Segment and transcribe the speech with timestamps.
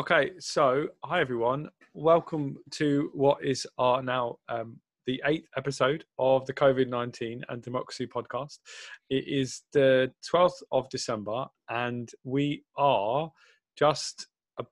[0.00, 1.68] Okay, so hi everyone.
[1.92, 7.60] Welcome to what is our now um, the eighth episode of the COVID 19 and
[7.60, 8.60] Democracy podcast.
[9.10, 13.30] It is the 12th of December, and we are
[13.76, 14.64] just a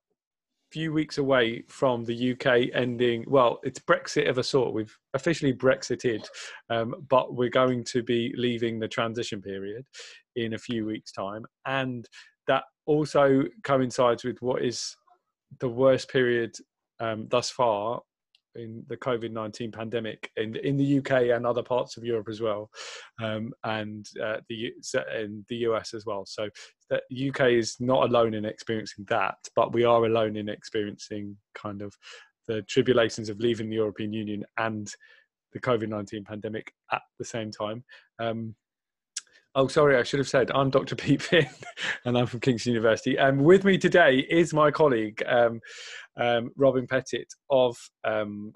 [0.72, 3.26] few weeks away from the UK ending.
[3.28, 4.72] Well, it's Brexit of a sort.
[4.72, 6.26] We've officially Brexited,
[6.70, 9.84] um, but we're going to be leaving the transition period
[10.36, 11.44] in a few weeks' time.
[11.66, 12.08] And
[12.46, 14.96] that also coincides with what is
[15.60, 16.56] the worst period
[17.00, 18.00] um, thus far
[18.54, 22.40] in the COVID nineteen pandemic in in the UK and other parts of Europe as
[22.40, 22.70] well,
[23.22, 24.72] um, and uh, the
[25.16, 26.24] in the US as well.
[26.26, 26.48] So
[26.90, 31.82] the UK is not alone in experiencing that, but we are alone in experiencing kind
[31.82, 31.94] of
[32.46, 34.90] the tribulations of leaving the European Union and
[35.52, 37.84] the COVID nineteen pandemic at the same time.
[38.18, 38.54] Um,
[39.54, 40.94] Oh, sorry, I should have said I'm Dr.
[40.94, 41.48] Pete Finn,
[42.04, 43.16] and I'm from Kingston University.
[43.16, 45.60] And um, with me today is my colleague um,
[46.18, 48.52] um, Robin Pettitt of um,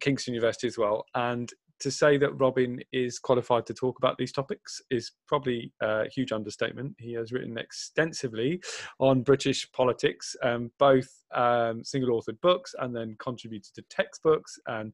[0.00, 1.04] Kingston University as well.
[1.14, 6.08] And to say that Robin is qualified to talk about these topics is probably a
[6.08, 6.94] huge understatement.
[6.98, 8.60] He has written extensively
[8.98, 14.92] on British politics, um, both um, single authored books and then contributed to textbooks and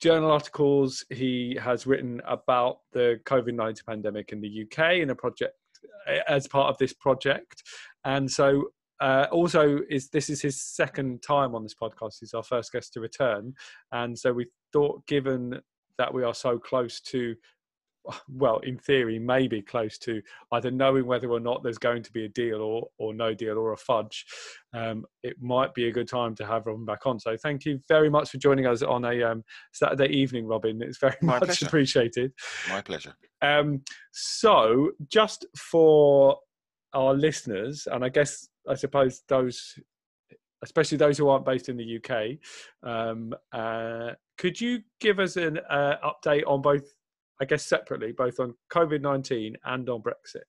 [0.00, 1.04] journal articles.
[1.10, 5.54] He has written about the COVID 19 pandemic in the UK in a project
[6.28, 7.62] as part of this project.
[8.04, 12.42] And so uh, also is this is his second time on this podcast he's our
[12.42, 13.54] first guest to return
[13.92, 15.58] and so we thought given
[15.96, 17.34] that we are so close to
[18.28, 22.24] well, in theory, maybe close to either knowing whether or not there's going to be
[22.24, 24.26] a deal or, or no deal or a fudge,
[24.72, 27.18] um, it might be a good time to have Robin back on.
[27.18, 30.80] So thank you very much for joining us on a um, Saturday evening, Robin.
[30.82, 31.66] It's very My much pleasure.
[31.66, 32.32] appreciated.
[32.68, 33.14] My pleasure.
[33.42, 36.38] Um, so just for
[36.94, 39.78] our listeners, and I guess I suppose those,
[40.62, 42.38] especially those who aren't based in the UK,
[42.82, 46.84] um, uh, could you give us an uh, update on both
[47.40, 50.42] I guess separately, both on COVID 19 and on Brexit?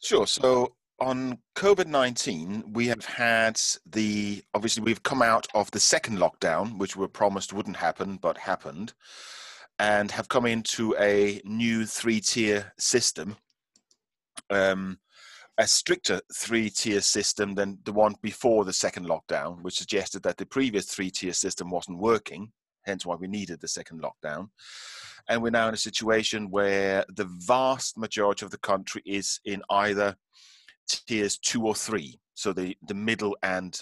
[0.00, 0.26] Sure.
[0.26, 6.18] So on COVID 19, we have had the obviously, we've come out of the second
[6.18, 8.92] lockdown, which we were promised wouldn't happen, but happened,
[9.78, 13.36] and have come into a new three tier system.
[14.50, 14.98] Um,
[15.58, 20.36] a stricter three tier system than the one before the second lockdown, which suggested that
[20.36, 22.52] the previous three tier system wasn't working,
[22.84, 24.48] hence why we needed the second lockdown.
[25.28, 29.62] And we're now in a situation where the vast majority of the country is in
[29.70, 30.16] either
[30.88, 32.18] tiers two or three.
[32.34, 33.80] So the, the middle and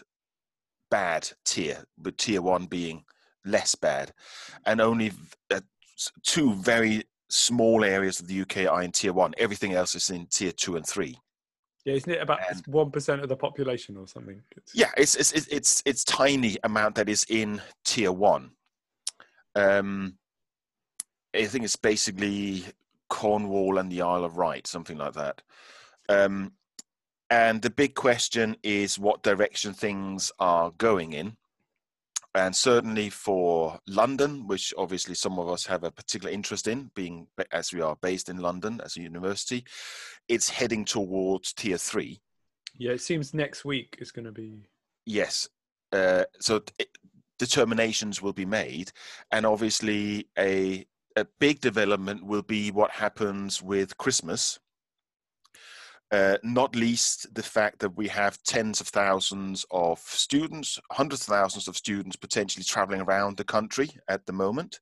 [0.90, 3.04] bad tier, but tier one being
[3.44, 4.12] less bad.
[4.66, 5.12] And only
[5.50, 5.60] uh,
[6.22, 9.32] two very small areas of the UK are in tier one.
[9.38, 11.16] Everything else is in tier two and three.
[11.84, 14.42] Yeah, isn't it about one percent of the population or something?
[14.56, 14.74] It's...
[14.74, 18.50] Yeah, it's, it's it's it's tiny amount that is in tier one.
[19.54, 20.16] Um,
[21.34, 22.64] I think it's basically
[23.08, 25.42] Cornwall and the Isle of Wight, something like that.
[26.08, 26.52] Um,
[27.30, 31.36] and the big question is what direction things are going in.
[32.34, 37.26] And certainly for London, which obviously some of us have a particular interest in, being
[37.52, 39.64] as we are based in London as a university,
[40.28, 42.20] it's heading towards tier three.
[42.78, 44.68] Yeah, it seems next week is going to be.
[45.06, 45.48] Yes.
[45.92, 46.88] Uh, so it,
[47.40, 48.92] determinations will be made,
[49.32, 50.86] and obviously a
[51.16, 54.60] a big development will be what happens with Christmas.
[56.12, 61.28] Uh, not least the fact that we have tens of thousands of students, hundreds of
[61.28, 64.80] thousands of students potentially traveling around the country at the moment,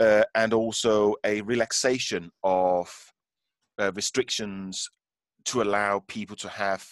[0.00, 2.86] uh, and also a relaxation of
[3.78, 4.88] uh, restrictions
[5.44, 6.84] to allow people to have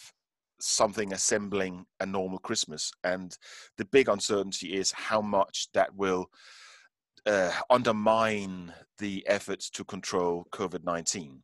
[0.61, 2.93] something assembling a normal Christmas.
[3.05, 3.37] And
[3.77, 6.31] the big uncertainty is how much that will
[7.27, 11.43] uh, undermine the efforts to control COVID 19,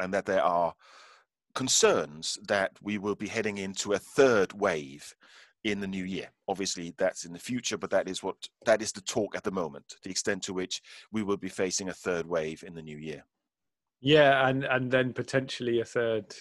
[0.00, 0.74] and that there are
[1.54, 5.14] concerns that we will be heading into a third wave
[5.64, 6.28] in the new year.
[6.48, 9.50] Obviously, that's in the future, but that is what that is the talk at the
[9.50, 9.96] moment.
[10.02, 10.80] The extent to which
[11.12, 13.24] we will be facing a third wave in the new year.
[14.00, 16.34] Yeah, and and then potentially a third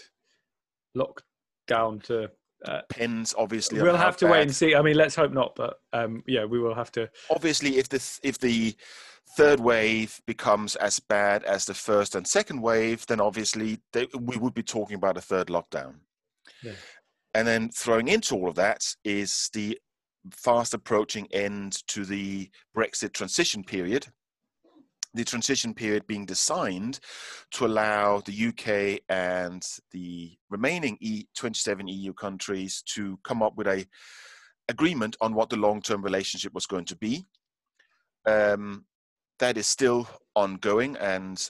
[1.68, 2.30] lockdown to
[2.66, 4.32] uh, pins obviously we'll have to bad.
[4.32, 7.10] wait and see i mean let's hope not but um, yeah we will have to
[7.30, 8.76] obviously if the if the
[9.38, 14.38] third wave becomes as bad as the first and second wave then obviously they, we
[14.38, 15.96] would be talking about a third lockdown
[16.64, 16.74] yeah.
[17.34, 19.78] and then throwing into all of that is the
[20.32, 24.08] fast approaching end to the brexit transition period
[25.16, 27.00] the transition period being designed
[27.52, 33.68] to allow the UK and the remaining e- 27 EU countries to come up with
[33.68, 33.86] a
[34.68, 37.26] agreement on what the long-term relationship was going to be.
[38.26, 38.86] Um,
[39.40, 41.50] that is still ongoing and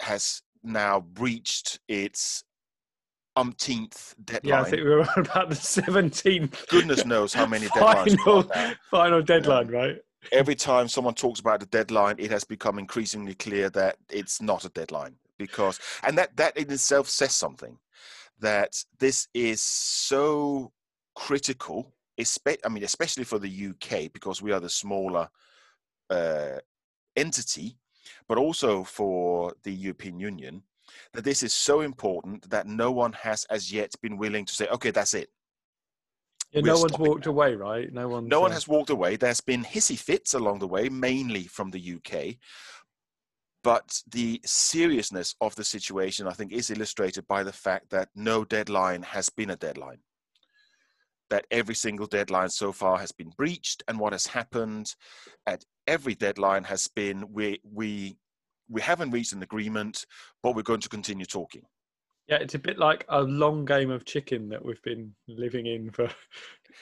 [0.00, 2.44] has now breached its
[3.36, 4.48] umpteenth deadline.
[4.48, 6.66] Yeah, I think we were about the seventeenth.
[6.68, 8.18] Goodness knows how many deadlines.
[8.18, 8.50] Final,
[8.90, 9.96] final deadline, right?
[10.32, 14.64] Every time someone talks about the deadline, it has become increasingly clear that it's not
[14.64, 17.78] a deadline because, and that that in itself says something.
[18.38, 20.72] That this is so
[21.14, 25.28] critical, I mean, especially for the UK because we are the smaller
[26.08, 26.58] uh,
[27.16, 27.76] entity,
[28.28, 30.62] but also for the European Union
[31.12, 34.66] that this is so important that no one has as yet been willing to say,
[34.68, 35.30] okay, that's it.
[36.52, 37.92] Yeah, no one's walked away, right?
[37.92, 38.26] No one.
[38.26, 38.42] No uh...
[38.42, 39.16] one has walked away.
[39.16, 42.36] There's been hissy fits along the way, mainly from the UK.
[43.62, 48.44] But the seriousness of the situation, I think, is illustrated by the fact that no
[48.44, 49.98] deadline has been a deadline.
[51.28, 54.94] That every single deadline so far has been breached, and what has happened
[55.46, 58.16] at every deadline has been we we
[58.68, 60.06] we haven't reached an agreement,
[60.42, 61.62] but we're going to continue talking.
[62.30, 65.90] Yeah, it's a bit like a long game of chicken that we've been living in
[65.90, 66.08] for.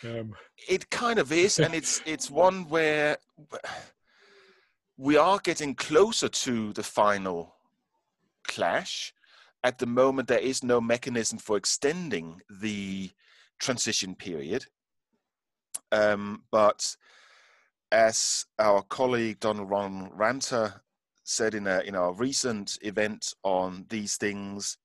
[0.04, 0.34] Um...
[0.68, 3.16] It kind of is, and it's it's one where
[4.98, 7.54] we are getting closer to the final
[8.46, 9.14] clash.
[9.64, 13.10] At the moment, there is no mechanism for extending the
[13.58, 14.66] transition period.
[15.90, 16.94] Um, but
[17.90, 20.82] as our colleague Donald Ron Ranter
[21.24, 24.76] said in a in a recent event on these things,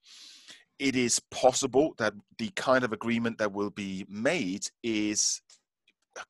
[0.80, 5.42] it is possible that the kind of agreement that will be made is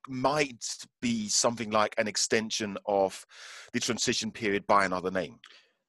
[0.08, 0.64] might
[1.02, 3.24] be something like an extension of
[3.72, 5.38] the transition period by another name.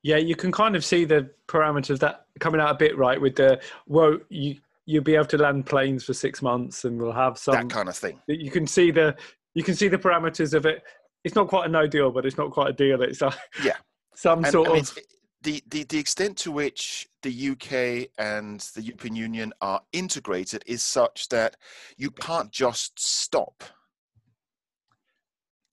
[0.04, 3.36] Yeah, you can kind of see the parameters that coming out a bit right with
[3.36, 7.38] the well, you you'll be able to land planes for six months, and we'll have
[7.38, 8.22] some that kind of thing.
[8.28, 9.16] You can see the
[9.56, 10.84] you can see the parameters of it.
[11.24, 13.02] It's not quite a no deal, but it's not quite a deal.
[13.02, 13.78] It's like yeah,
[14.16, 14.98] some and, sort I mean, of
[15.46, 20.82] the, the the extent to which the UK and the European Union are integrated is
[20.82, 21.56] such that
[21.98, 23.64] you can't just stop.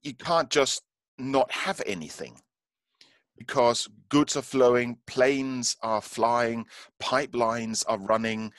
[0.03, 0.83] You can't just
[1.19, 2.39] not have anything
[3.39, 6.67] because goods are flowing, planes are flying,
[7.03, 8.53] pipelines are running,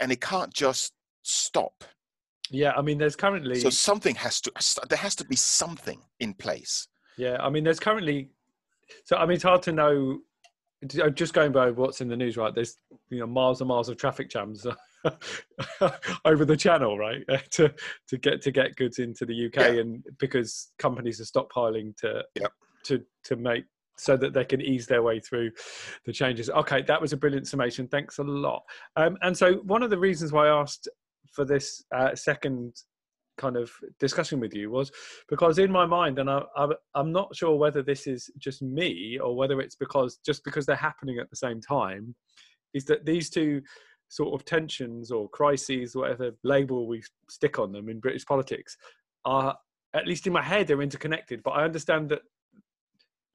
[0.00, 1.84] and it can't just stop.
[2.50, 4.52] Yeah, I mean, there's currently so something has to
[4.88, 6.88] there has to be something in place.
[7.18, 8.30] Yeah, I mean, there's currently
[9.04, 10.20] so I mean, it's hard to know.
[10.82, 12.54] Uh, just going by what's in the news, right?
[12.54, 12.76] There's
[13.08, 14.66] you know miles and miles of traffic jams
[16.24, 17.22] over the channel, right?
[17.52, 17.72] to
[18.08, 19.80] to get to get goods into the UK, yeah.
[19.80, 22.52] and because companies are stockpiling to yep.
[22.84, 23.64] to to make
[23.98, 25.50] so that they can ease their way through
[26.04, 26.50] the changes.
[26.50, 27.88] Okay, that was a brilliant summation.
[27.88, 28.62] Thanks a lot.
[28.96, 30.88] Um, and so one of the reasons why I asked
[31.32, 32.74] for this uh, second
[33.36, 34.90] kind of discussion with you was
[35.28, 39.18] because in my mind, and I, I, I'm not sure whether this is just me
[39.18, 42.14] or whether it's because just because they're happening at the same time,
[42.74, 43.62] is that these two
[44.08, 48.76] sort of tensions or crises, whatever label we stick on them in British politics,
[49.24, 49.56] are
[49.94, 51.42] at least in my head they're interconnected.
[51.42, 52.20] But I understand that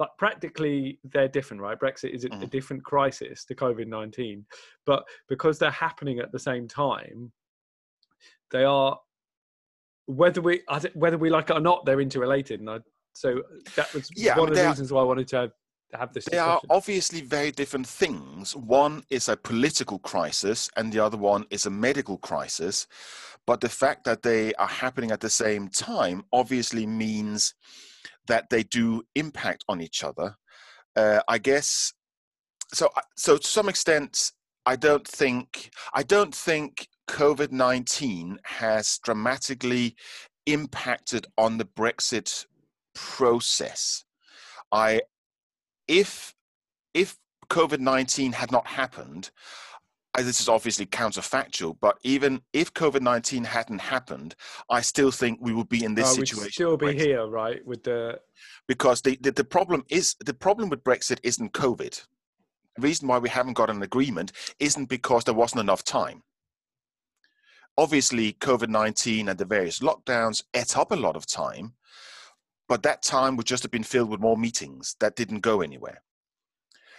[0.01, 1.79] but practically they're different, right?
[1.79, 2.41] Brexit is a, mm.
[2.41, 4.43] a different crisis to COVID 19,
[4.83, 7.31] but because they're happening at the same time,
[8.49, 8.97] they are
[10.05, 10.61] whether we
[10.93, 12.59] whether we like it or not, they're interrelated.
[12.59, 12.79] And I,
[13.13, 13.41] so
[13.75, 15.51] that was yeah, one I mean, of the reasons are, why I wanted to have,
[15.93, 16.25] have this.
[16.25, 16.69] They discussion.
[16.69, 18.55] are obviously very different things.
[18.55, 22.87] One is a political crisis, and the other one is a medical crisis.
[23.47, 27.55] But the fact that they are happening at the same time obviously means
[28.27, 30.35] that they do impact on each other.
[30.95, 31.93] Uh, I guess
[32.73, 32.89] so.
[33.17, 34.31] So to some extent,
[34.65, 39.95] I don't think I don't think COVID 19 has dramatically
[40.45, 42.45] impacted on the Brexit
[42.93, 44.05] process.
[44.71, 45.01] I,
[45.87, 46.33] if,
[46.93, 47.17] if
[47.49, 49.31] COVID 19 had not happened,
[50.17, 54.35] this is obviously counterfactual, but even if COVID nineteen hadn't happened,
[54.69, 56.43] I still think we would be in this oh, situation.
[56.43, 56.99] We'd still be Brexit.
[56.99, 57.65] here, right?
[57.65, 58.19] With the
[58.67, 62.05] because the, the the problem is the problem with Brexit isn't COVID.
[62.75, 66.23] The reason why we haven't got an agreement isn't because there wasn't enough time
[67.77, 71.73] obviously COVID 19 and the various lockdowns ate up a lot of time,
[72.67, 76.01] but that time would just have been filled with more meetings that didn't go anywhere.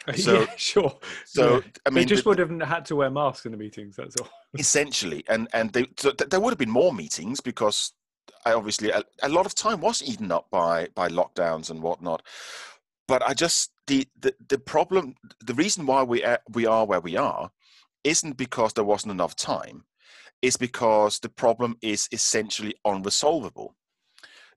[0.17, 0.99] So, yeah, sure.
[1.27, 1.61] So, yeah.
[1.87, 3.95] I mean, they just would have had to wear masks in the meetings.
[3.95, 4.29] That's all.
[4.59, 7.93] essentially, and and they, so there would have been more meetings because
[8.45, 12.23] I obviously a, a lot of time was eaten up by by lockdowns and whatnot.
[13.07, 17.01] But I just the, the the problem, the reason why we are, we are where
[17.01, 17.51] we are,
[18.05, 19.85] isn't because there wasn't enough time.
[20.43, 23.71] It's because the problem is essentially unresolvable.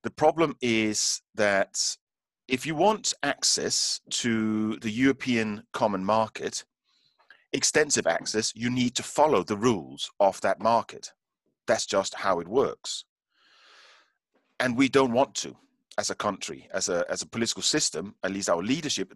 [0.04, 1.80] The problem is that
[2.48, 6.66] if you want access to the European common market,
[7.54, 11.12] extensive access, you need to follow the rules of that market.
[11.68, 13.06] That's just how it works.
[14.60, 15.56] And we don't want to
[15.98, 19.14] as a country, as a, as a political system, at least our leadership.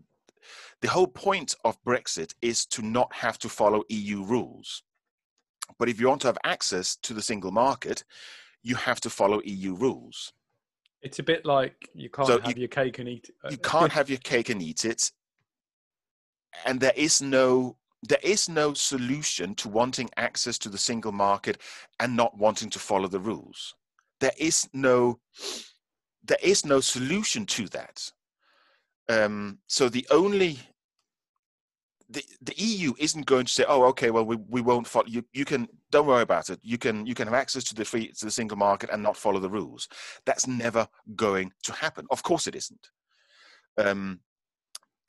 [0.81, 4.83] The whole point of Brexit is to not have to follow EU rules.
[5.77, 8.03] But if you want to have access to the single market,
[8.63, 10.33] you have to follow EU rules.
[11.01, 13.51] It's a bit like you can't so have you, your cake and eat it.
[13.51, 15.11] You can't have your cake and eat it.
[16.65, 21.57] And there is no there is no solution to wanting access to the single market
[21.99, 23.75] and not wanting to follow the rules.
[24.19, 25.19] There is no
[26.23, 28.11] there is no solution to that.
[29.07, 30.59] Um, so the only
[32.09, 35.23] the, the EU isn't going to say, oh, okay, well, we, we won't follow you.
[35.31, 36.59] You can don't worry about it.
[36.63, 39.17] You can you can have access to the free to the single market and not
[39.17, 39.87] follow the rules.
[40.25, 42.07] That's never going to happen.
[42.09, 42.89] Of course, it isn't.
[43.77, 44.21] Um,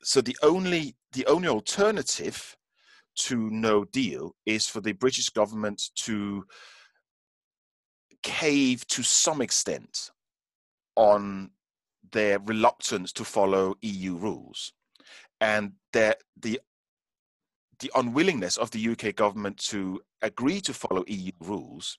[0.03, 2.55] so the only the only alternative
[3.15, 6.45] to no deal is for the British government to
[8.23, 10.11] cave to some extent
[10.95, 11.49] on
[12.11, 14.73] their reluctance to follow EU rules
[15.39, 16.59] and the
[17.81, 21.97] the unwillingness of the UK government to agree to follow EU rules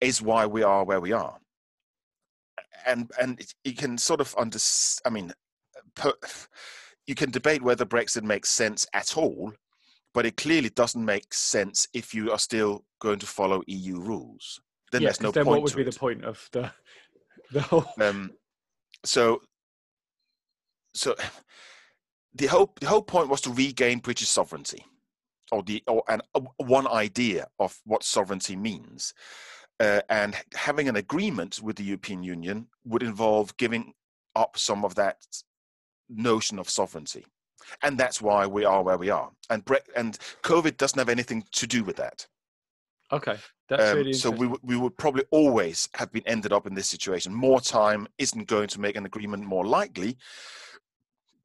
[0.00, 1.38] is why we are where we are.
[2.86, 4.58] And and you can sort of under,
[5.06, 5.32] I mean,
[7.06, 9.52] you can debate whether Brexit makes sense at all,
[10.14, 14.60] but it clearly doesn't make sense if you are still going to follow EU rules.
[14.90, 15.62] Then yeah, there's no then point.
[15.62, 15.92] What would be it.
[15.92, 16.72] the point of the
[17.52, 17.86] the whole?
[18.00, 18.32] Um,
[19.04, 19.42] so
[20.94, 21.14] so
[22.34, 24.84] the whole the whole point was to regain British sovereignty,
[25.50, 26.18] or the or uh,
[26.56, 29.14] one idea of what sovereignty means,
[29.80, 33.92] uh, and having an agreement with the European Union would involve giving
[34.34, 35.18] up some of that
[36.08, 37.26] notion of sovereignty,
[37.82, 39.30] and that's why we are where we are.
[39.50, 42.26] And Bre- and COVID doesn't have anything to do with that.
[43.12, 43.36] Okay,
[43.68, 46.88] that's um, really so we we would probably always have been ended up in this
[46.88, 47.34] situation.
[47.34, 50.16] More time isn't going to make an agreement more likely,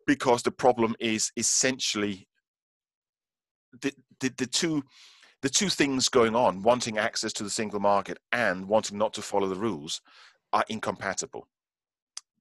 [0.08, 2.28] because the problem is essentially
[3.82, 4.84] the, the, the two
[5.44, 9.22] the two things going on wanting access to the single market and wanting not to
[9.22, 10.02] follow the rules
[10.52, 11.48] are incompatible.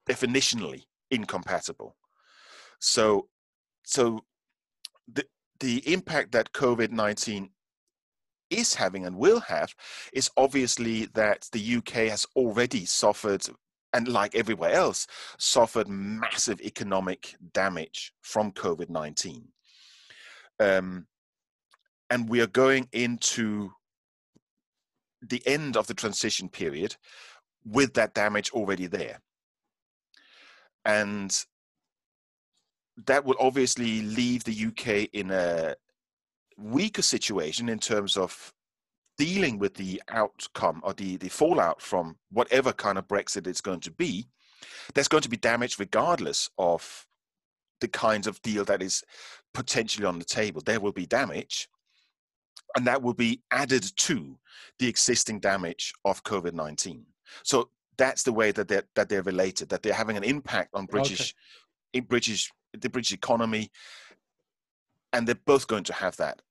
[0.09, 1.95] Definitionally incompatible.
[2.79, 3.29] So
[3.85, 4.25] so
[5.13, 5.25] the
[5.61, 7.51] the impact that covid-19
[8.51, 9.75] is having and will have
[10.13, 13.45] is obviously that the UK has already suffered
[13.93, 15.07] and like everywhere else,
[15.39, 19.49] suffered massive economic damage from COVID 19.
[20.59, 21.07] Um,
[22.11, 23.73] and we are going into
[25.23, 26.97] the end of the transition period
[27.65, 29.21] with that damage already there.
[30.85, 31.37] And
[33.07, 35.75] that will obviously leave the UK in a
[36.57, 38.53] weaker situation in terms of
[39.19, 43.81] dealing with the outcome or the, the fallout from whatever kind of Brexit it's going
[43.81, 44.27] to be,
[44.95, 47.07] there's going to be damage regardless of
[47.81, 49.03] the kinds of deal that is
[49.55, 50.63] potentially on the table.
[50.65, 51.69] There will be damage,
[52.77, 54.39] and that will be added to
[54.79, 57.05] the existing damage of COVID 19.
[57.43, 60.87] So that's the way that they're, that they're related, that they're having an impact on
[60.87, 61.35] British,
[61.95, 62.01] okay.
[62.01, 63.71] British, the British economy,
[65.13, 66.43] and they're both going to have that.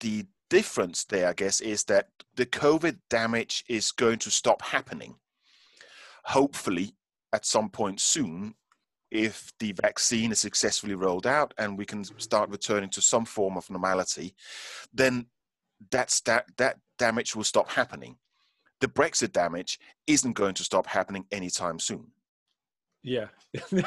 [0.00, 5.16] The difference there, I guess, is that the COVID damage is going to stop happening.
[6.24, 6.94] Hopefully,
[7.32, 8.54] at some point soon,
[9.10, 13.56] if the vaccine is successfully rolled out and we can start returning to some form
[13.56, 14.34] of normality,
[14.92, 15.26] then
[15.90, 18.16] that's that that damage will stop happening.
[18.80, 22.08] The Brexit damage isn't going to stop happening anytime soon.
[23.02, 23.26] Yeah,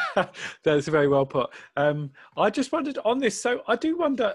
[0.63, 1.49] that's very well put.
[1.77, 3.41] Um, I just wondered on this.
[3.41, 4.33] So I do wonder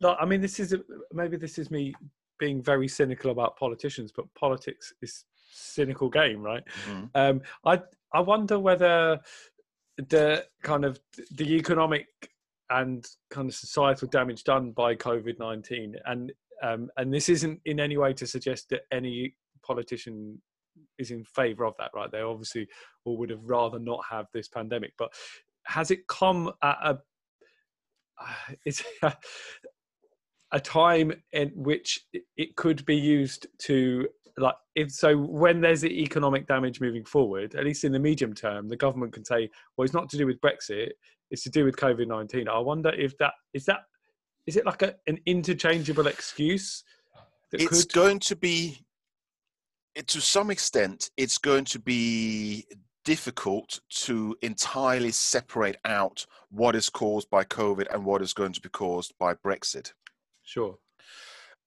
[0.00, 0.80] no, I mean, this is a,
[1.12, 1.94] maybe this is me
[2.38, 6.62] being very cynical about politicians, but politics is cynical game, right?
[6.88, 7.04] Mm-hmm.
[7.14, 9.20] Um, I I wonder whether
[9.96, 11.00] the kind of
[11.32, 12.06] the economic
[12.70, 17.80] and kind of societal damage done by COVID nineteen, and um, and this isn't in
[17.80, 20.40] any way to suggest that any politician
[20.98, 22.10] is in favour of that, right?
[22.10, 22.68] They obviously
[23.04, 25.12] all would have rather not have this pandemic, but
[25.64, 26.98] has it come at a
[28.64, 28.82] it's
[30.52, 32.00] a time in which
[32.36, 37.54] it could be used to like if so when there's the economic damage moving forward
[37.54, 40.26] at least in the medium term the government can say well it's not to do
[40.26, 40.90] with brexit
[41.30, 43.80] it's to do with covid-19 i wonder if that is that
[44.46, 46.84] is it like a, an interchangeable excuse
[47.52, 47.92] it's could...
[47.92, 48.78] going to be
[50.06, 52.64] to some extent it's going to be
[53.04, 58.60] difficult to entirely separate out what is caused by covid and what is going to
[58.60, 59.92] be caused by brexit
[60.48, 60.78] sure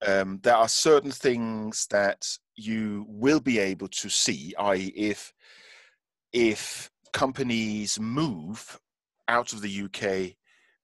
[0.08, 5.34] um, there are certain things that you will be able to see, i.e., if
[6.34, 8.80] if companies move
[9.28, 10.36] out of the UK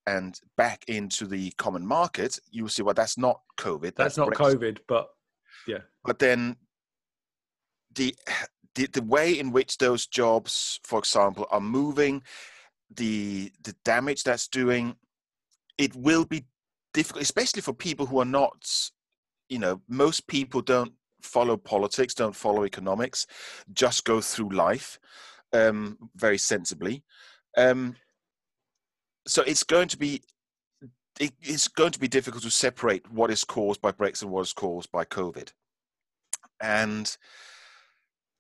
[0.05, 3.95] and back into the common market, you will see, well, that's not COVID.
[3.95, 4.55] That's, that's not Brexit.
[4.55, 5.07] COVID, but
[5.67, 5.79] yeah.
[6.03, 6.57] But then
[7.95, 8.15] the,
[8.75, 12.21] the the way in which those jobs, for example, are moving,
[12.95, 14.95] the the damage that's doing,
[15.77, 16.45] it will be
[16.97, 18.57] difficult, especially for people who are not
[19.49, 23.25] you know, most people don't follow politics, don't follow economics,
[23.73, 24.99] just go through life
[25.53, 27.03] um, very sensibly.
[27.57, 27.95] Um,
[29.25, 30.21] so it's going to be
[31.19, 34.41] it, it's going to be difficult to separate what is caused by Brexit and what
[34.41, 35.51] is caused by COVID.
[36.61, 37.17] And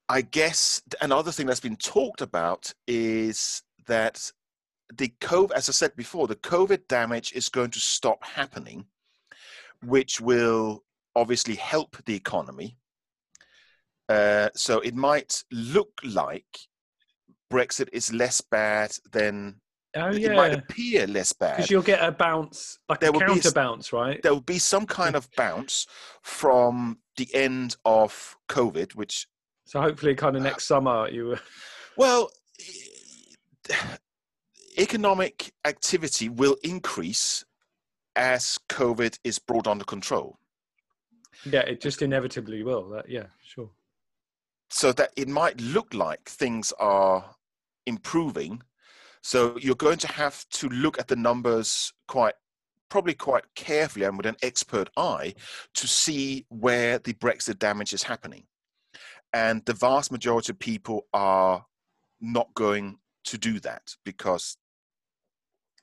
[0.09, 4.31] I guess another thing that's been talked about is that
[4.95, 8.85] the COVID, as I said before, the COVID damage is going to stop happening,
[9.83, 10.83] which will
[11.15, 12.77] obviously help the economy.
[14.09, 16.59] Uh, so it might look like
[17.51, 19.59] Brexit is less bad than
[19.95, 20.31] oh, yeah.
[20.31, 23.91] it might appear less bad because you'll get a bounce, like there a counter bounce,
[23.91, 24.21] right?
[24.21, 25.87] There will be some kind of bounce
[26.21, 29.27] from the end of COVID, which.
[29.65, 31.25] So hopefully, kind of next uh, summer, you.
[31.25, 31.39] Were...
[31.97, 32.29] Well,
[34.77, 37.43] economic activity will increase
[38.15, 40.37] as COVID is brought under control.
[41.45, 42.89] Yeah, it just inevitably will.
[42.89, 43.69] That, yeah, sure.
[44.69, 47.35] So that it might look like things are
[47.85, 48.61] improving.
[49.21, 52.35] So you're going to have to look at the numbers quite
[52.89, 55.33] probably quite carefully and with an expert eye
[55.73, 58.43] to see where the Brexit damage is happening.
[59.33, 61.65] And the vast majority of people are
[62.21, 64.57] not going to do that because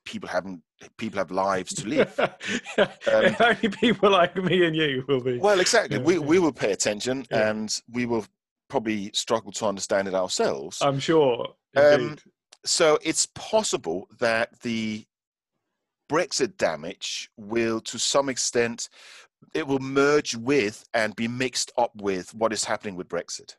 [0.05, 0.63] people haven't
[0.97, 2.19] people have lives to live.
[2.79, 2.89] um,
[3.41, 5.39] Only people like me and you will be.
[5.39, 5.99] Well, exactly.
[5.99, 6.21] Yeah, we yeah.
[6.21, 7.51] we will pay attention yeah.
[7.51, 8.27] and we will
[8.69, 10.79] probably struggle to understand it ourselves.
[10.83, 11.55] I'm sure.
[11.77, 12.17] Um,
[12.65, 15.05] so it's possible that the
[16.11, 18.89] Brexit damage will, to some extent,
[19.55, 23.57] it will merge with and be mixed up with what is happening with Brexit.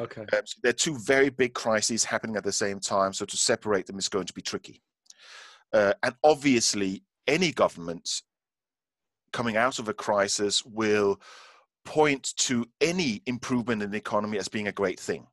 [0.00, 0.22] Okay.
[0.22, 3.36] Um, so there are two very big crises happening at the same time, so to
[3.36, 4.82] separate them is going to be tricky.
[5.72, 8.22] Uh, and obviously, any government
[9.32, 11.20] coming out of a crisis will
[11.84, 15.26] point to any improvement in the economy as being a great thing.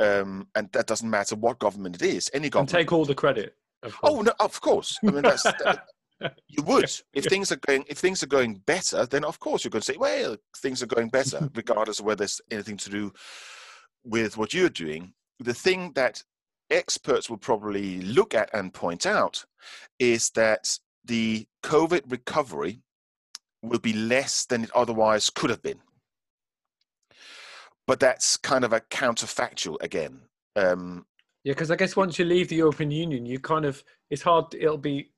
[0.00, 2.30] Um, and that doesn't matter what government it is.
[2.32, 3.56] Any government and take all the credit.
[4.02, 4.98] Oh no, of course.
[5.06, 5.86] I mean, that's that,
[6.48, 9.06] you would if things are going if things are going better.
[9.06, 12.18] Then of course you're going to say, well, things are going better, regardless of whether
[12.18, 13.12] there's anything to do
[14.04, 15.14] with what you're doing.
[15.40, 16.22] The thing that
[16.70, 19.44] experts will probably look at and point out
[19.98, 22.82] is that the COVID recovery
[23.62, 25.80] will be less than it otherwise could have been.
[27.86, 30.20] But that's kind of a counterfactual again.
[30.56, 31.06] Um,
[31.44, 34.54] yeah, because I guess once you leave the European Union, you kind of it's hard.
[34.54, 35.10] It'll be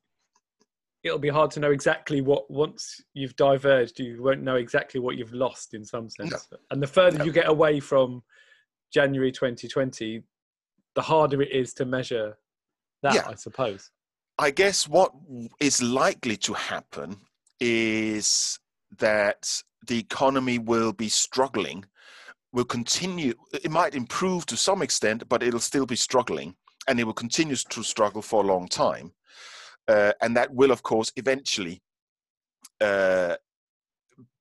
[1.03, 5.17] it'll be hard to know exactly what once you've diverged, you won't know exactly what
[5.17, 6.47] you've lost in some sense.
[6.51, 6.57] No.
[6.69, 7.25] And the further no.
[7.25, 8.21] you get away from
[8.93, 10.21] January 2020,
[10.95, 12.37] the harder it is to measure
[13.03, 13.27] that, yeah.
[13.27, 13.91] I suppose.
[14.37, 15.11] I guess what
[15.59, 17.17] is likely to happen
[17.59, 18.59] is
[18.97, 21.85] that the economy will be struggling,
[22.51, 26.55] will continue, it might improve to some extent, but it'll still be struggling,
[26.87, 29.11] and it will continue to struggle for a long time.
[29.87, 31.81] Uh, and that will, of course, eventually
[32.79, 33.35] uh,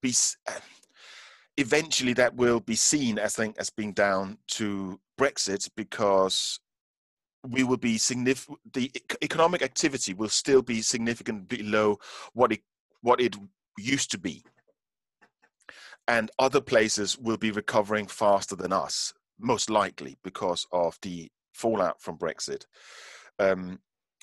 [0.02, 0.14] be.
[1.56, 6.60] Eventually, that will be seen as think as being down to Brexit because
[7.46, 8.58] we will be significant.
[8.72, 8.90] The
[9.22, 11.98] economic activity will still be significantly below
[12.32, 12.60] what it
[13.02, 13.36] what it
[13.78, 14.42] used to be,
[16.08, 22.00] and other places will be recovering faster than us, most likely because of the fallout
[22.00, 22.64] from Brexit.
[23.38, 23.80] Um,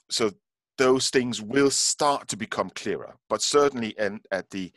[0.10, 0.32] so
[0.78, 4.72] those things will start to become clearer, but certainly, and at the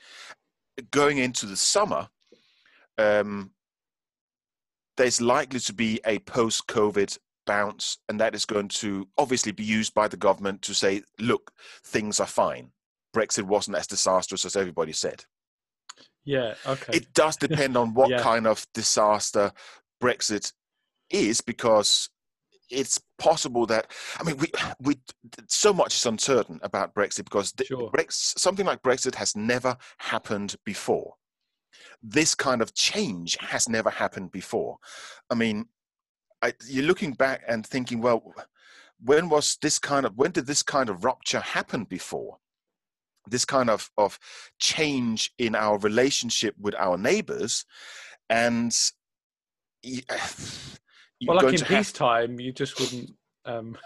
[0.90, 2.09] going into the summer.
[2.98, 3.52] Um,
[4.96, 9.64] there's likely to be a post COVID bounce, and that is going to obviously be
[9.64, 11.50] used by the government to say, look,
[11.85, 12.70] things are fine.
[13.14, 15.24] Brexit wasn't as disastrous as everybody said.
[16.24, 16.96] Yeah, okay.
[16.98, 18.20] It does depend on what Yeah.
[18.22, 19.53] kind of disaster
[20.03, 20.53] Brexit
[21.11, 22.09] is, because
[22.70, 24.46] it's possible that I mean we
[24.81, 24.94] we
[25.48, 30.55] so much is uncertain about Brexit because the- Brex, something like Brexit has never happened
[30.64, 31.14] before.
[32.02, 34.78] This kind of change has never happened before.
[35.30, 35.66] I mean,
[36.42, 38.35] I, you're looking back and thinking, well,
[39.02, 42.38] when was this kind of when did this kind of rupture happen before?
[43.28, 44.18] This kind of of
[44.59, 47.64] change in our relationship with our neighbors,
[48.28, 48.74] and
[49.85, 50.02] y-
[51.20, 53.11] you're well, like in to have- you just wouldn't.
[53.46, 53.76] Um,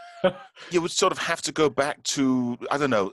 [0.70, 3.12] you would sort of have to go back to I don't know.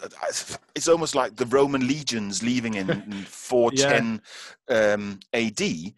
[0.75, 4.21] It's almost like the Roman legions leaving in, in 410
[4.69, 5.93] um, AD.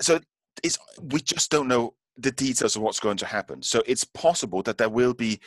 [0.00, 0.20] So
[0.62, 3.62] it's we just don't know the details of what's going to happen.
[3.62, 5.40] So it's possible that there will be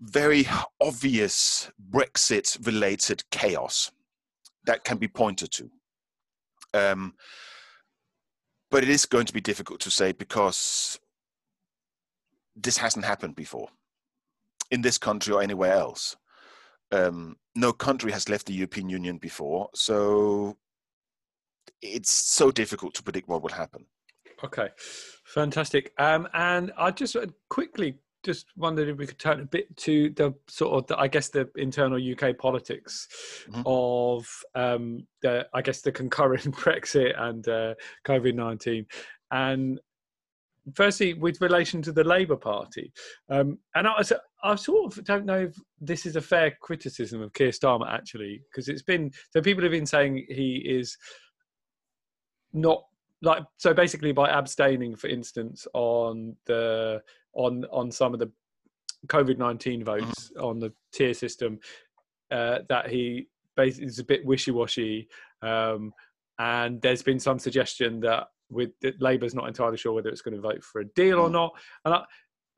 [0.00, 0.46] very
[0.80, 3.90] obvious Brexit-related chaos
[4.66, 5.70] that can be pointed to.
[6.74, 7.14] Um,
[8.70, 10.98] but it is going to be difficult to say because
[12.56, 13.68] this hasn't happened before
[14.70, 16.16] in this country or anywhere else.
[16.92, 20.56] Um, no country has left the European Union before, so
[21.82, 23.86] it's so difficult to predict what will happen.
[24.44, 24.68] okay,
[25.24, 25.92] fantastic.
[25.98, 27.16] Um, and I just
[27.48, 31.06] quickly just wondered if we could turn a bit to the sort of, the, I
[31.08, 33.08] guess, the internal UK politics
[33.48, 33.62] Mhm.
[33.66, 38.86] of um, the, I guess, the concurrent Brexit and uh, COVID nineteen,
[39.30, 39.80] and
[40.74, 42.92] firstly with relation to the Labour Party,
[43.28, 44.02] um, and I,
[44.42, 48.42] I sort of don't know if this is a fair criticism of Keir Starmer actually,
[48.50, 50.96] because it's been so people have been saying he is
[52.52, 52.84] not
[53.22, 57.02] like so basically by abstaining, for instance, on the
[57.34, 58.30] on on some of the
[59.06, 61.58] COVID nineteen votes on the tier system,
[62.30, 65.08] uh, that he basically is a bit wishy washy,
[65.42, 65.92] um,
[66.38, 70.40] and there's been some suggestion that with Labour's not entirely sure whether it's going to
[70.40, 71.32] vote for a deal or Mm.
[71.32, 71.52] not,
[71.84, 72.04] and I.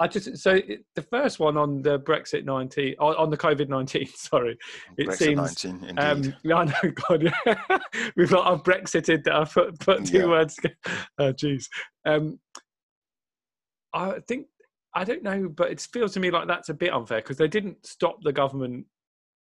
[0.01, 3.69] I just so it, the first one on the Brexit nineteen on, on the COVID
[3.69, 4.07] nineteen.
[4.15, 4.57] Sorry,
[4.97, 6.01] It Brexit seems, 19, indeed.
[6.01, 7.79] um, yeah, I know, God, yeah.
[8.17, 10.27] we've got I've Brexited that I've put, put two Yeah.
[10.27, 10.55] words.
[10.55, 10.77] together.
[11.19, 11.65] Oh, jeez.
[12.07, 12.39] Um,
[13.93, 14.47] I think
[14.95, 17.49] I don't know, but it feels to me like that's a bit unfair because they
[17.49, 18.87] didn't stop the government,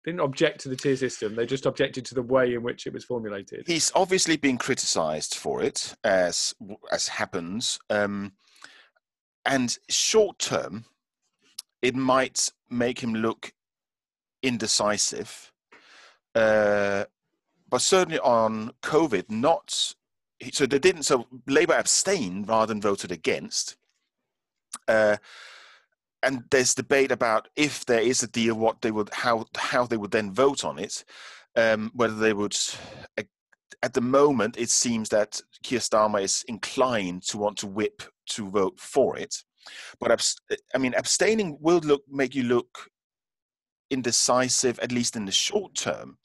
[0.04, 1.34] didn't object to the tier system.
[1.34, 3.66] They just objected to the way in which it was formulated.
[3.66, 6.54] He's obviously been criticised for it, as
[6.92, 7.78] as happens.
[7.88, 8.32] Um,
[9.46, 10.84] and short term,
[11.82, 13.52] it might make him look
[14.42, 15.52] indecisive.
[16.34, 17.04] Uh,
[17.68, 19.94] but certainly on COVID, not
[20.52, 21.04] so they didn't.
[21.04, 23.76] So Labour abstained rather than voted against.
[24.86, 25.16] Uh,
[26.24, 29.96] and there's debate about if there is a deal, what they would, how how they
[29.96, 31.04] would then vote on it,
[31.56, 32.56] um, whether they would.
[33.82, 38.48] At the moment, it seems that Keir Starmer is inclined to want to whip to
[38.48, 39.34] vote for it,
[40.00, 40.10] but
[40.74, 42.90] I mean, abstaining will look make you look
[43.90, 46.18] indecisive, at least in the short term.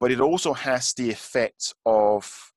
[0.00, 2.52] But it also has the effect of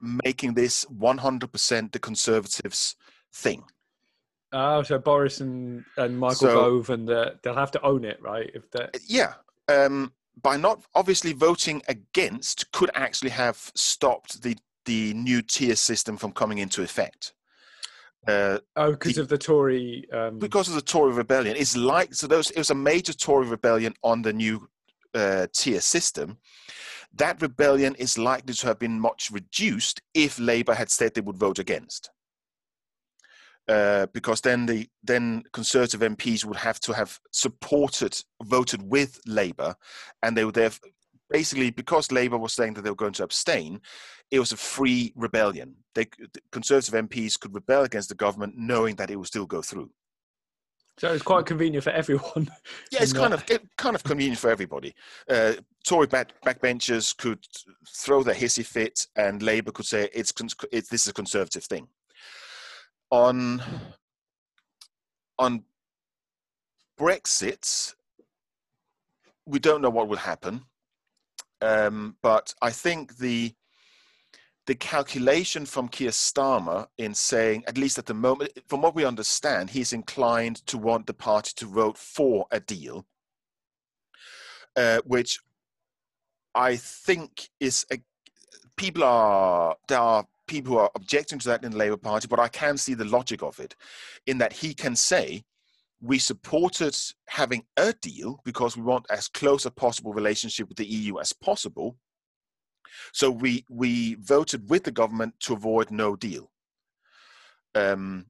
[0.00, 2.96] making this 100% the Conservatives'
[3.34, 3.64] thing.
[4.52, 8.20] Oh, so Boris and, and Michael So- Gove, and the, they'll have to own it,
[8.20, 8.50] right?
[8.54, 9.34] If they Yeah.
[9.68, 16.16] Um, by not obviously voting against, could actually have stopped the the new tier system
[16.16, 17.34] from coming into effect.
[18.26, 20.06] Uh, oh, because of the Tory.
[20.12, 22.26] Um, because of the Tory rebellion, it's like so.
[22.26, 24.68] Those it was a major Tory rebellion on the new
[25.14, 26.38] uh, tier system.
[27.14, 31.38] That rebellion is likely to have been much reduced if Labour had said they would
[31.38, 32.10] vote against.
[33.68, 39.76] Uh, because then the then Conservative MPs would have to have supported, voted with Labour,
[40.22, 40.80] and they would have
[41.30, 43.80] basically because Labour was saying that they were going to abstain,
[44.30, 45.76] it was a free rebellion.
[45.94, 49.62] They the Conservative MPs could rebel against the government, knowing that it would still go
[49.62, 49.90] through.
[50.98, 52.50] so it's quite convenient for everyone.
[52.92, 54.94] Yeah, it's kind of it, kind of convenient for everybody.
[55.28, 55.54] Uh,
[55.86, 57.44] Tory back, backbenchers could
[57.88, 60.32] throw their hissy fit, and Labour could say it's,
[60.72, 61.88] it's this is a conservative thing.
[63.10, 63.62] On
[65.38, 65.64] on
[66.98, 67.94] Brexit,
[69.46, 70.62] we don't know what will happen,
[71.60, 73.54] um, but I think the
[74.66, 79.04] the calculation from Keir Starmer in saying, at least at the moment, from what we
[79.04, 83.04] understand, he's inclined to want the party to vote for a deal,
[84.76, 85.40] uh, which
[86.54, 87.98] I think is a,
[88.76, 92.40] people are there are people who are objecting to that in the Labour Party, but
[92.40, 93.76] I can see the logic of it,
[94.26, 95.44] in that he can say
[96.02, 96.96] we supported
[97.28, 101.32] having a deal because we want as close a possible relationship with the EU as
[101.32, 101.96] possible.
[103.12, 106.50] So we we voted with the government to avoid no deal.
[107.76, 108.26] Um,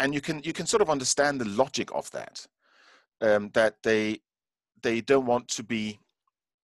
[0.00, 2.46] and you can you can sort of understand the logic of that.
[3.20, 4.20] Um, that they
[4.82, 6.00] they don't want to be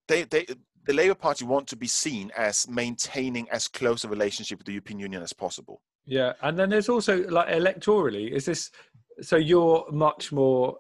[0.08, 0.46] they they
[0.86, 4.72] the Labour Party want to be seen as maintaining as close a relationship with the
[4.72, 5.80] European Union as possible.
[6.04, 8.70] Yeah, and then there's also like electorally, is this
[9.20, 10.78] so you're much more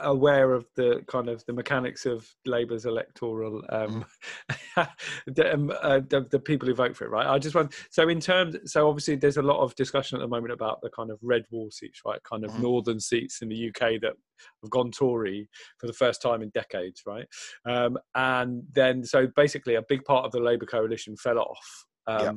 [0.00, 4.04] aware of the kind of the mechanics of Labour's electoral um,
[5.26, 7.26] the, um, uh, the, the, people who vote for it, right?
[7.26, 10.28] I just want so in terms so obviously there's a lot of discussion at the
[10.28, 12.22] moment about the kind of red wall seats, right?
[12.24, 12.62] Kind of mm-hmm.
[12.62, 14.14] northern seats in the UK that
[14.62, 17.26] have gone Tory for the first time in decades, right?
[17.64, 22.20] Um, and then so basically a big part of the Labour coalition fell off um,
[22.20, 22.32] yeah.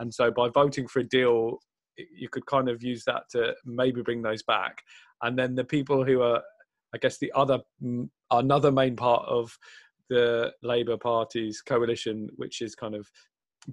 [0.00, 1.58] And so by voting for a deal,
[1.96, 4.82] you could kind of use that to maybe bring those back.
[5.22, 6.42] And then the people who are,
[6.94, 7.60] I guess, the other,
[8.30, 9.56] another main part of
[10.08, 13.08] the Labour Party's coalition, which is kind of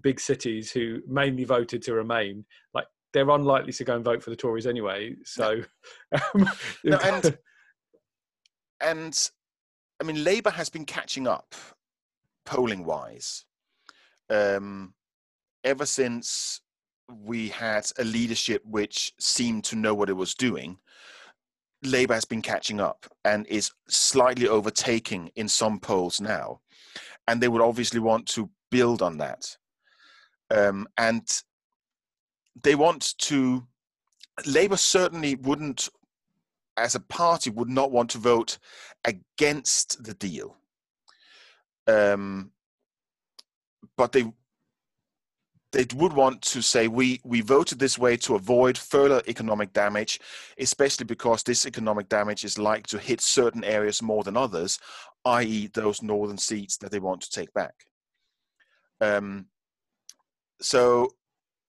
[0.01, 4.29] big cities who mainly voted to remain, like they're unlikely to go and vote for
[4.29, 5.15] the Tories anyway.
[5.25, 5.61] So,
[6.13, 6.49] um,
[6.83, 7.37] no, and,
[8.81, 9.29] and
[9.99, 11.55] I mean, Labour has been catching up
[12.45, 13.45] polling wise.
[14.29, 14.93] Um,
[15.63, 16.61] ever since
[17.09, 20.77] we had a leadership which seemed to know what it was doing,
[21.83, 26.59] Labour has been catching up and is slightly overtaking in some polls now.
[27.27, 29.57] And they would obviously want to build on that.
[30.51, 31.27] Um, and
[32.63, 33.65] they want to,
[34.45, 35.89] Labour certainly wouldn't,
[36.75, 38.57] as a party, would not want to vote
[39.05, 40.57] against the deal.
[41.87, 42.51] Um,
[43.95, 44.31] but they
[45.71, 50.19] they would want to say we we voted this way to avoid further economic damage
[50.59, 54.79] especially because this economic damage is like to hit certain areas more than others
[55.25, 57.73] i.e those northern seats that they want to take back.
[59.01, 59.47] Um,
[60.61, 61.09] so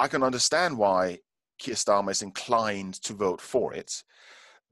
[0.01, 1.19] i can understand why
[1.59, 4.03] Keir Starmer is inclined to vote for it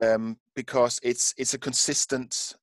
[0.02, 2.54] um, because it's it's a consistent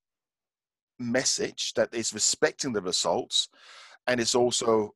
[0.99, 3.49] message that is respecting the results
[4.08, 4.93] and it's also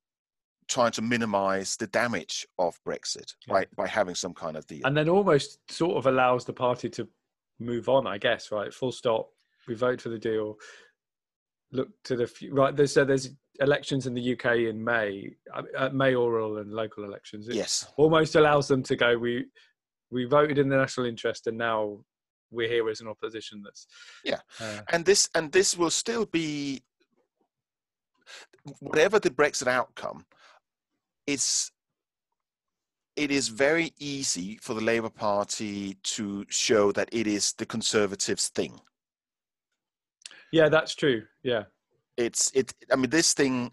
[0.68, 3.54] trying to minimize the damage of Brexit yeah.
[3.54, 4.82] by, by having some kind of deal.
[4.86, 7.08] And then almost sort of allows the party to
[7.60, 8.74] move on, I guess, right?
[8.74, 9.30] Full stop.
[9.68, 10.56] We vote for the deal.
[11.72, 12.76] Look to the right.
[12.76, 15.36] There's, so there's elections in the UK in May,
[15.78, 17.50] uh, mayoral and local elections.
[17.50, 19.18] It yes, almost allows them to go.
[19.18, 19.46] We
[20.10, 22.00] we voted in the national interest, and now
[22.52, 23.62] we're here as an opposition.
[23.64, 23.86] That's
[24.24, 26.84] yeah, uh, and this and this will still be
[28.80, 30.26] whatever the Brexit outcome
[31.28, 31.72] it's
[33.18, 38.50] it is very easy for the Labour Party to show that it is the Conservatives'
[38.50, 38.80] thing.
[40.52, 41.24] Yeah, that's true.
[41.44, 41.64] Yeah,
[42.16, 42.74] it's it.
[42.92, 43.72] I mean, this thing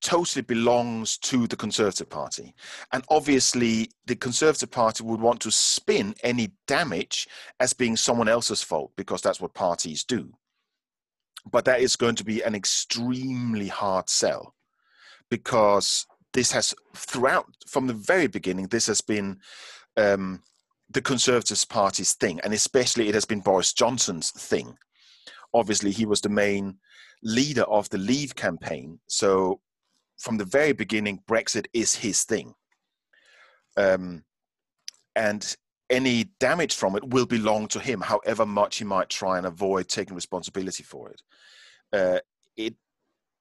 [0.00, 2.54] totally belongs to the Conservative Party,
[2.92, 7.28] and obviously, the Conservative Party would want to spin any damage
[7.60, 10.32] as being someone else's fault because that's what parties do.
[11.50, 14.54] But that is going to be an extremely hard sell
[15.30, 19.38] because this has throughout from the very beginning this has been
[19.96, 20.42] um,
[20.90, 24.76] the conservative party's thing and especially it has been boris johnson's thing.
[25.54, 26.78] Obviously he was the main
[27.22, 29.60] leader of the leave campaign so
[30.18, 32.54] from the very beginning brexit is his thing.
[33.76, 34.24] Um,
[35.16, 35.56] and
[35.90, 39.88] any damage from it will belong to him however much he might try and avoid
[39.88, 41.22] taking responsibility for it.
[41.92, 42.18] Uh,
[42.56, 42.74] it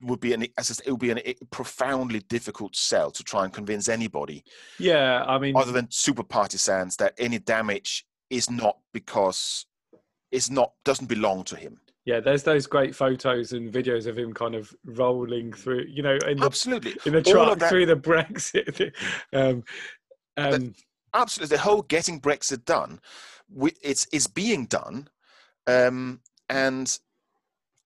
[0.04, 3.90] would be an as it would be a profoundly difficult sell to try and convince
[3.90, 4.44] anybody.
[4.80, 9.66] Yeah, I mean, other than super partisans, that any damage is not because
[10.32, 11.80] it's not doesn't belong to him.
[12.06, 16.18] Yeah, there's those great photos and videos of him kind of rolling through, you know,
[16.28, 18.92] in the, absolutely in the truck through the Brexit.
[19.34, 19.64] um,
[20.36, 20.74] um,
[21.14, 23.00] absolutely, the whole getting Brexit done,
[23.82, 25.08] it's it's being done,
[25.68, 27.00] um, and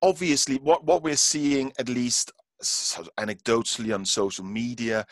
[0.01, 2.31] obviously what, what we're seeing at least
[2.61, 5.05] anecdotally on social media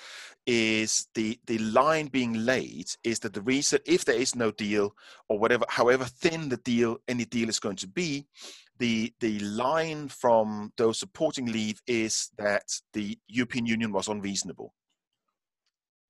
[0.47, 4.95] is the the line being laid is that the reason if there is no deal
[5.29, 8.25] or whatever however thin the deal any deal is going to be
[8.77, 14.73] the the line from those supporting leave is that the european union was unreasonable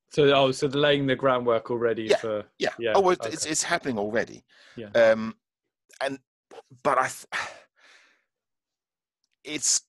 [0.10, 2.94] so oh so laying the groundwork already yeah, for yeah, yeah.
[2.96, 3.34] oh it's, okay.
[3.34, 4.44] it's, it's happening already
[4.76, 5.34] yeah um
[6.02, 6.20] and
[6.84, 7.50] but i th-
[9.46, 9.82] it's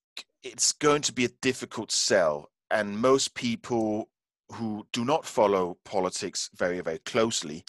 [0.42, 4.08] it's going to be a difficult sell, and most people
[4.52, 7.64] who do not follow politics very very closely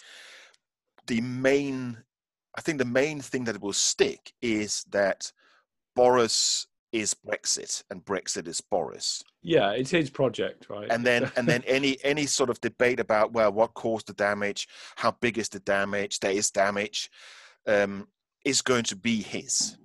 [1.08, 1.98] the main,
[2.56, 5.32] I think the main thing that will stick is that
[5.96, 9.24] Boris is Brexit and Brexit is Boris.
[9.42, 10.86] Yeah, it's his project, right?
[10.90, 14.68] And then and then any any sort of debate about well what caused the damage,
[14.96, 17.10] how big is the damage, there is damage,
[17.66, 18.06] um,
[18.44, 19.76] is going to be his.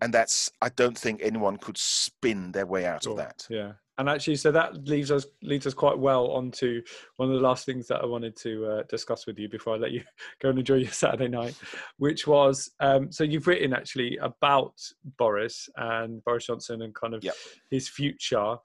[0.00, 3.46] And that's I don't think anyone could spin their way out Sure, of that.
[3.50, 6.82] Yeah, and actually, so that leaves us leads us quite well onto
[7.16, 9.78] one of the last things that I wanted to uh, discuss with you before I
[9.78, 10.02] let you
[10.42, 11.54] go and enjoy your Saturday night,
[11.98, 14.74] which was um, so you've written actually about
[15.18, 17.34] Boris and Boris Johnson and kind of Yep.
[17.70, 18.56] his future.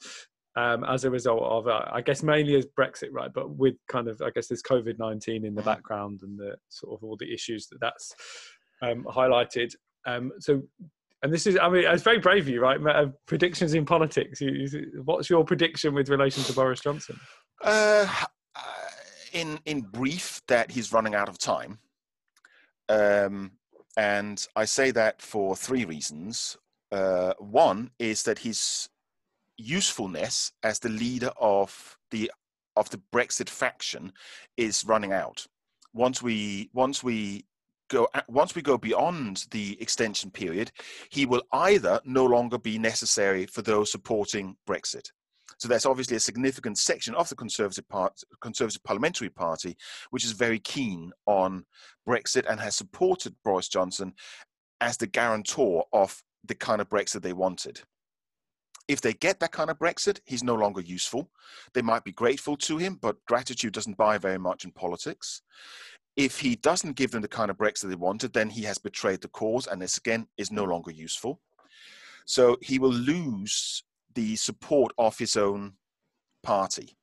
[0.55, 3.31] Um, as a result of, uh, I guess, mainly as Brexit, right?
[3.33, 5.65] But with kind of, I guess, this COVID nineteen in the Mhm.
[5.65, 8.13] background and the sort of all the issues that that's
[8.81, 9.73] um, highlighted.
[10.05, 10.63] Um, so
[11.21, 12.79] and this is, I mean, it's very brave of you, right?
[12.85, 14.41] Uh, predictions in politics.
[15.03, 17.19] What's your prediction with relation to Boris Johnson?
[17.61, 18.07] Uh,
[19.33, 21.79] in in brief, that he's running out of time,
[22.87, 23.51] um,
[23.97, 26.57] and I say that for three reasons.
[26.91, 28.89] Uh, one is that his
[29.57, 32.31] usefulness as the leader of the
[32.75, 34.13] of the Brexit faction
[34.57, 35.45] is running out.
[35.93, 37.45] Once we once we
[37.89, 40.71] go once we go beyond the extension period,
[41.09, 45.11] he will either no longer be necessary for those supporting Brexit.
[45.57, 49.75] So there's obviously a significant section of the Conservative part, Conservative Parliamentary Party,
[50.09, 51.65] which is very keen on
[52.07, 54.13] Brexit and has supported Boris Johnson
[54.79, 57.81] as the guarantor of the kind of Brexit they wanted.
[58.87, 61.29] If they get that kind of Brexit, he's no longer useful.
[61.73, 65.41] They might be grateful to him, but gratitude doesn't buy very much in politics.
[66.19, 69.21] If he doesn't give them the kind of Brexit they wanted, then he has betrayed
[69.21, 71.39] the cause and this again is no longer useful.
[72.25, 75.75] So he will lose the support of his own
[76.43, 76.97] party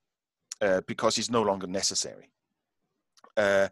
[0.61, 2.31] uh, because he's no longer necessary.
[3.39, 3.69] Uh,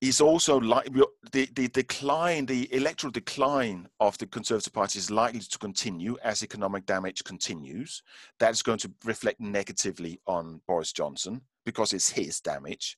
[0.00, 0.88] he's also like
[1.32, 6.44] the, the decline, the electoral decline of the Conservative Party is likely to continue as
[6.44, 8.04] economic damage continues.
[8.38, 12.96] That's going to reflect negatively on Boris Johnson because it's his damage.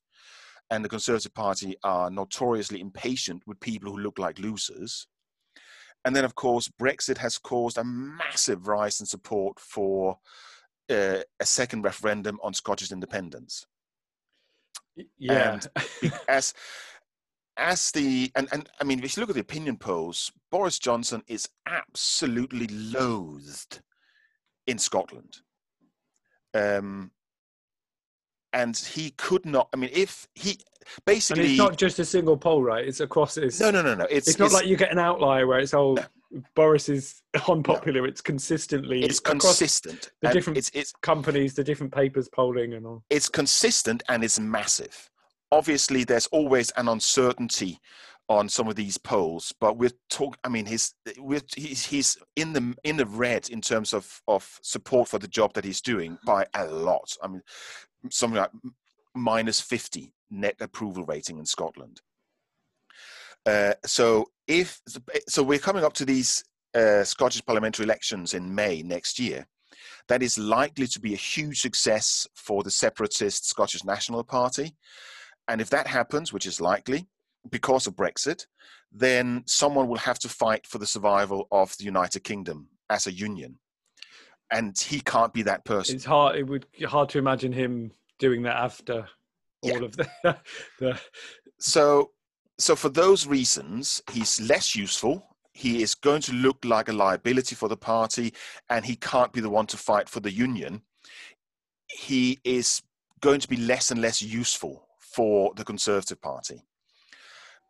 [0.70, 5.06] And the Conservative Party are notoriously impatient with people who look like losers.
[6.04, 10.18] And then, of course, Brexit has caused a massive rise in support for
[10.88, 13.66] uh, a second referendum on Scottish independence.
[15.18, 16.54] Yeah, And as
[17.56, 21.22] as the and, and I mean, if you look at the opinion polls, Boris Johnson
[21.26, 23.83] is absolutely loathed
[24.66, 25.38] in Scotland.
[26.54, 27.12] Um,
[28.53, 29.69] and he could not.
[29.73, 32.87] I mean, if he and basically it's not just a single poll, right?
[32.87, 33.37] It's across.
[33.37, 34.07] It's, no, no, no, no.
[34.11, 35.97] It's it's not like you get an outlier where it's oh,
[36.55, 38.07] Boris is unpopular.
[38.07, 40.11] It's consistently it's consistent.
[40.21, 43.05] the and different- It's it's companies, the different papers polling and all.
[43.11, 45.11] it's consistent and it's massive.
[45.53, 47.81] Obviously, there's always an uncertainty
[48.29, 50.39] on some of these polls, but we're talking.
[50.45, 50.95] I mean, he's
[51.57, 55.53] he's he's in the in the red in terms of of support for the job
[55.55, 57.17] that he's doing by a lot.
[57.21, 57.43] I mean,
[58.11, 58.51] something like
[59.15, 62.01] minus fifty net approval rating in Scotland.
[63.47, 64.81] Uh, so if
[65.29, 69.47] so, we're coming up to these uh, Scottish parliamentary elections in May next year
[70.09, 74.75] that is likely to be a huge success for the separatist Scottish National Party.
[75.49, 77.07] And if that happens, which is likely
[77.51, 78.47] because of Brexit,
[78.93, 83.13] then someone will have to fight for the survival of the United Kingdom as a
[83.13, 83.59] union.
[84.51, 85.97] And he can't be that person.
[85.97, 86.37] It's hard.
[86.37, 89.07] It would be hard to imagine him doing that after
[89.63, 89.75] Yeah.
[89.75, 90.09] all of the.
[90.79, 91.01] the
[91.59, 92.11] So,
[92.59, 95.27] so for those reasons, he's less useful.
[95.53, 98.33] He is going to look like a liability for the party,
[98.69, 100.83] and he can't be the one to fight for the union.
[101.89, 102.83] He is
[103.21, 106.63] going to be less and less useful for the Conservative Party.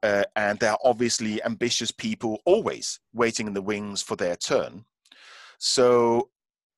[0.03, 4.85] Uh, and there are obviously ambitious people always waiting in the wings for their turn.
[5.59, 6.30] So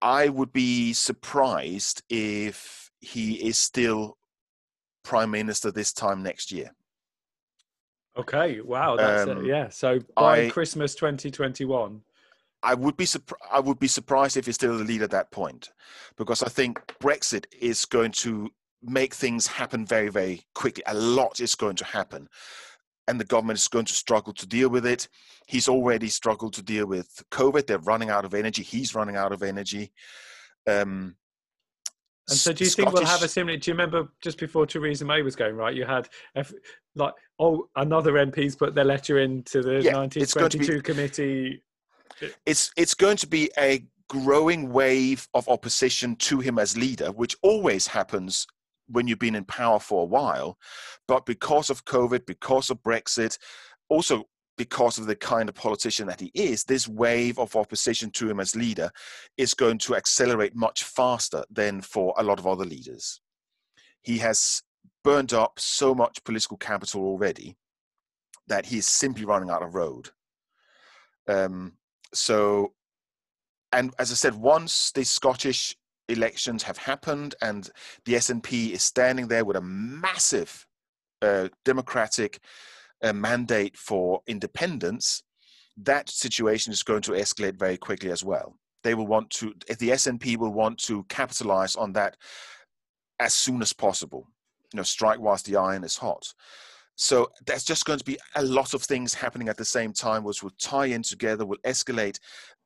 [0.02, 4.18] I would be surprised if he is still
[5.04, 6.70] prime minister this time next year.
[8.16, 8.60] okay.
[8.60, 8.96] Wow.
[8.96, 9.46] That's Um, it.
[9.46, 9.68] Yeah.
[9.70, 12.02] So by I- Christmas 2021.
[12.64, 15.30] I would be surpri- I would be surprised if he's still the lead at that
[15.32, 15.70] point,
[16.16, 18.50] because I think Brexit is going to
[18.82, 20.82] make things happen very very quickly.
[20.86, 22.28] A lot is going to happen,
[23.08, 25.08] and the government is going to struggle to deal with it.
[25.46, 27.66] He's already struggled to deal with COVID.
[27.66, 28.62] They're running out of energy.
[28.62, 29.92] He's running out of energy.
[30.68, 31.16] Um,
[32.28, 33.56] And so, do you think we'll have a similar?
[33.58, 35.74] Do you remember just before Theresa May was going right?
[35.74, 36.08] You had
[36.94, 40.82] like oh, another MP's put their letter into the Yeah, it's going to be- 1922
[40.82, 41.62] committee.
[42.46, 47.34] it's it's going to be a growing wave of opposition to him as leader, which
[47.42, 48.46] always happens
[48.92, 50.58] when you've been in power for a while.
[51.08, 53.38] But because of COVID, because of Brexit,
[53.88, 54.24] also
[54.56, 58.38] because of the kind of politician that he is, this wave of opposition to him
[58.38, 58.90] as leader
[59.36, 63.20] is going to accelerate much faster than for a lot of other leaders.
[64.02, 64.62] He has
[65.02, 67.56] burned up so much political capital already
[68.46, 70.10] that he is simply running out of road.
[71.28, 71.74] Um,
[72.12, 72.74] so,
[73.72, 75.76] and as I said, once the Scottish
[76.12, 77.70] elections have happened and
[78.04, 80.66] the SNP is standing there with a massive
[81.22, 82.40] uh, democratic
[83.02, 85.22] uh, mandate for independence,
[85.76, 88.56] that situation is going to escalate very quickly as well.
[88.82, 92.16] They will want to, the SNP will want to capitalize on that
[93.20, 94.26] as soon as possible.
[94.72, 96.32] You know, strike whilst the iron is hot.
[96.96, 100.24] So there's just going to be a lot of things happening at the same time,
[100.24, 102.18] which will tie in together, will escalate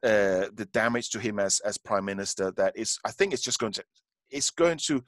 [0.06, 2.52] uh, the damage to him as as prime minister.
[2.52, 3.84] That is, I think, it's just going to
[4.30, 5.04] it's going to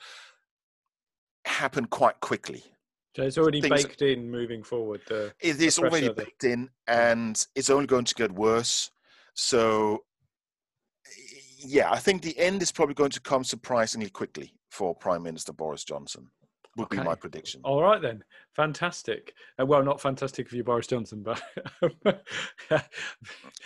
[1.44, 2.64] happen quite quickly.
[3.16, 5.00] So it's already things, baked in moving forward.
[5.08, 8.90] The, it is already baked in, and it's only going to get worse.
[9.34, 10.04] So,
[11.58, 15.52] yeah, I think the end is probably going to come surprisingly quickly for Prime Minister
[15.52, 16.30] Boris Johnson
[16.78, 16.98] would okay.
[16.98, 17.60] be my prediction.
[17.64, 18.24] All right then,
[18.54, 19.34] fantastic.
[19.60, 21.42] Uh, well, not fantastic for you, Boris Johnson, but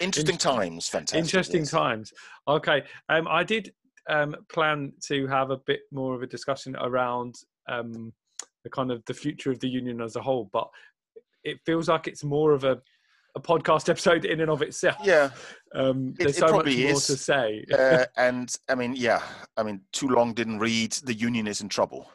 [0.00, 0.88] interesting times.
[0.88, 1.18] Fantastic.
[1.18, 1.70] Interesting yes.
[1.70, 2.12] times.
[2.48, 3.72] Okay, um, I did
[4.08, 7.36] um, plan to have a bit more of a discussion around
[7.68, 8.12] um,
[8.64, 10.68] the kind of the future of the union as a whole, but
[11.44, 12.80] it feels like it's more of a
[13.34, 14.96] a podcast episode in and of itself.
[15.02, 15.30] Yeah,
[15.74, 17.64] um, there's it, so much more to say.
[17.72, 19.22] uh, and I mean, yeah,
[19.56, 20.92] I mean, too long didn't read.
[20.92, 22.10] The union is in trouble.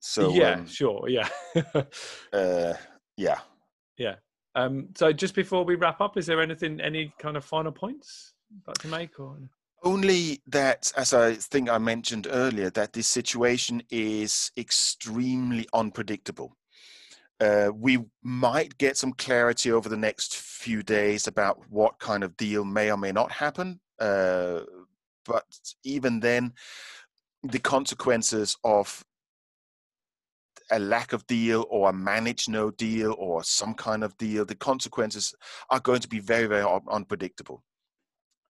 [0.00, 1.28] So yeah, um, sure, yeah,
[2.32, 2.74] uh,
[3.16, 3.38] yeah,
[3.98, 4.16] yeah.
[4.54, 8.32] Um, so just before we wrap up, is there anything, any kind of final points
[8.66, 9.36] that to make, or
[9.86, 16.56] only that, as I think I mentioned earlier, that this situation is extremely unpredictable.
[17.38, 22.36] Uh, we might get some clarity over the next few days about what kind of
[22.36, 23.78] deal may or may not happen.
[24.00, 24.60] Uh,
[25.24, 25.44] but
[25.84, 26.52] even then,
[27.42, 29.04] the consequences of
[30.70, 34.54] a lack of deal or a managed no deal or some kind of deal, the
[34.54, 35.34] consequences
[35.70, 37.62] are going to be very, very unpredictable.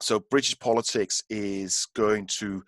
[0.01, 2.63] So British politics is going to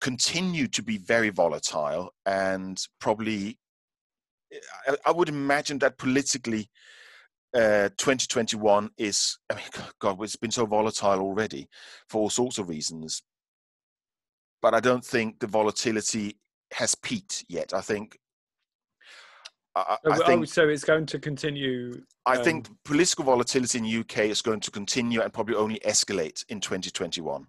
[0.00, 3.58] continue to be very volatile and probably,
[5.06, 6.70] I would imagine that politically,
[7.54, 9.64] uh, 2021 is, I mean,
[10.00, 11.68] God, it's been so volatile already
[12.08, 13.22] for all sorts of reasons.
[14.60, 16.38] But I don't think the volatility
[16.72, 17.72] has peaked yet.
[17.72, 18.18] I think
[19.76, 22.02] I, I oh, think, so it's going to continue.
[22.26, 25.80] I um, think political volatility in the UK is going to continue and probably only
[25.80, 27.46] escalate in 2021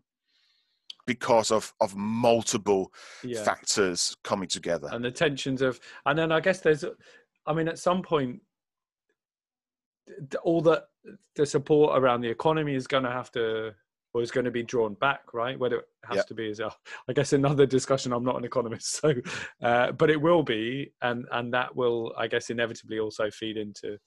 [1.06, 2.92] because of of multiple
[3.24, 3.44] yeah.
[3.44, 6.84] factors coming together and the tensions of and then I guess there's
[7.46, 8.42] I mean at some point
[10.44, 10.84] all the
[11.36, 13.76] the support around the economy is going to have to
[14.16, 15.60] or is going to be drawn back, right?
[15.60, 16.28] Whether it has yep.
[16.28, 16.72] to be is, a,
[17.10, 18.14] I guess, another discussion.
[18.14, 19.14] I'm not an economist, so,
[19.62, 23.98] uh, but it will be, and and that will, I guess, inevitably also feed into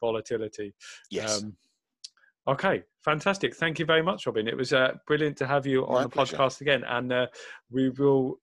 [0.00, 0.72] volatility.
[1.10, 1.42] Yes.
[1.42, 1.54] Um,
[2.48, 3.54] okay, fantastic.
[3.54, 4.48] Thank you very much, Robin.
[4.48, 6.36] It was uh, brilliant to have you on My the pleasure.
[6.38, 7.26] podcast again, and uh,
[7.70, 8.38] we will.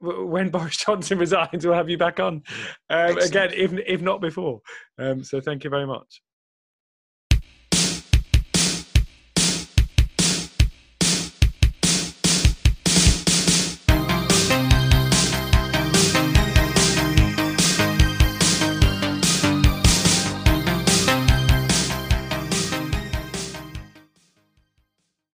[0.00, 2.42] When Boris Johnson resigns, we'll have you back on
[2.88, 4.62] um, again, if if not before.
[4.98, 6.22] Um, so, thank you very much.